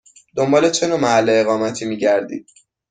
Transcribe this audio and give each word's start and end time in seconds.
دنبال 0.35 0.69
چه 0.69 0.87
نوع 0.87 0.99
محل 0.99 1.29
اقامتی 1.29 1.85
می 1.85 1.97
گردید؟ 1.97 2.47